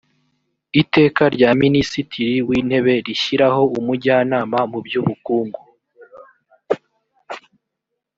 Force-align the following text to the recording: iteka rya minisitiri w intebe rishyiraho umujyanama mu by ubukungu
iteka 0.81 1.23
rya 1.35 1.49
minisitiri 1.61 2.35
w 2.47 2.49
intebe 2.59 2.93
rishyiraho 3.05 3.61
umujyanama 3.79 4.57
mu 4.71 4.79
by 4.85 4.93
ubukungu 5.01 5.61